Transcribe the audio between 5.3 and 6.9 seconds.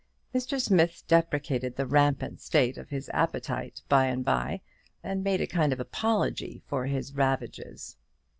a kind of apology for